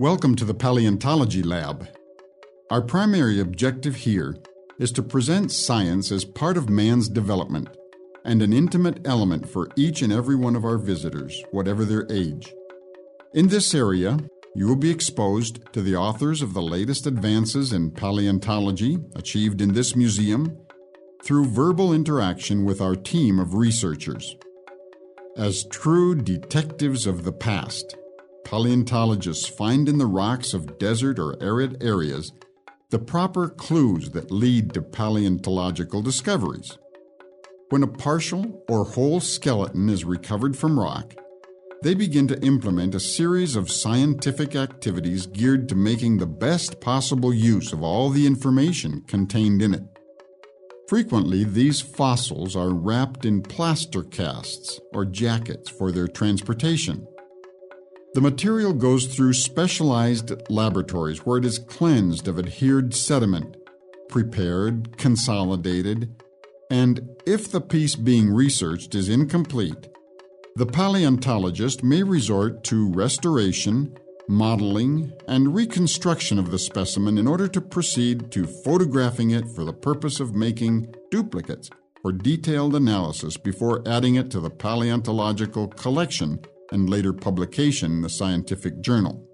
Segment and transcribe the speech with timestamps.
[0.00, 1.86] Welcome to the Paleontology Lab.
[2.68, 4.36] Our primary objective here
[4.76, 7.68] is to present science as part of man's development
[8.24, 12.52] and an intimate element for each and every one of our visitors, whatever their age.
[13.34, 14.18] In this area,
[14.56, 19.74] you will be exposed to the authors of the latest advances in paleontology achieved in
[19.74, 20.58] this museum
[21.22, 24.34] through verbal interaction with our team of researchers.
[25.36, 27.96] As true detectives of the past,
[28.44, 32.32] paleontologists find in the rocks of desert or arid areas
[32.90, 36.78] the proper clues that lead to paleontological discoveries.
[37.70, 41.14] When a partial or whole skeleton is recovered from rock,
[41.82, 47.34] they begin to implement a series of scientific activities geared to making the best possible
[47.34, 49.82] use of all the information contained in it.
[50.88, 57.06] Frequently, these fossils are wrapped in plaster casts or jackets for their transportation.
[58.14, 63.56] The material goes through specialized laboratories where it is cleansed of adhered sediment,
[64.08, 66.14] prepared, consolidated,
[66.70, 69.88] and if the piece being researched is incomplete,
[70.54, 73.98] the paleontologist may resort to restoration,
[74.28, 79.72] modeling, and reconstruction of the specimen in order to proceed to photographing it for the
[79.72, 81.68] purpose of making duplicates
[82.00, 86.38] for detailed analysis before adding it to the paleontological collection
[86.74, 89.24] and later publication in the scientific journal.